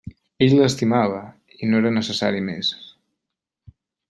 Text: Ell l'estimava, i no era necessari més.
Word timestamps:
Ell 0.45 0.53
l'estimava, 0.59 1.19
i 1.59 1.69
no 1.73 1.83
era 1.83 1.93
necessari 1.99 2.43
més. 2.51 2.75